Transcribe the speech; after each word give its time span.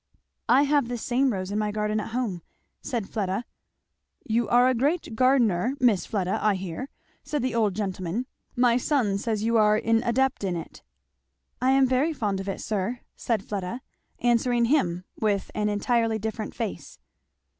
"I 0.49 0.63
have 0.63 0.87
this 0.87 1.03
same 1.03 1.31
rose 1.31 1.51
in 1.51 1.59
my 1.59 1.69
garden 1.71 1.99
at 1.99 2.09
home," 2.09 2.41
said 2.81 3.07
Fleda. 3.07 3.45
"You 4.25 4.49
are 4.49 4.67
a 4.67 4.73
great 4.73 5.13
gardener, 5.15 5.75
Miss 5.79 6.07
Fleda, 6.07 6.39
I 6.41 6.55
hear," 6.55 6.89
said 7.23 7.43
the 7.43 7.53
old 7.53 7.75
gentleman. 7.75 8.25
"My 8.55 8.77
son 8.77 9.19
says 9.19 9.43
you 9.43 9.57
are 9.57 9.75
an 9.75 10.01
adept 10.01 10.43
in 10.43 10.55
it." 10.55 10.81
"I 11.61 11.69
am 11.73 11.85
very 11.85 12.13
fond 12.13 12.39
of 12.39 12.49
it, 12.49 12.61
sir," 12.61 13.01
said 13.15 13.45
Fleda, 13.45 13.81
answering 14.17 14.65
him 14.65 15.03
with 15.19 15.51
an 15.53 15.69
entirely 15.69 16.17
different 16.17 16.55
face. 16.55 16.97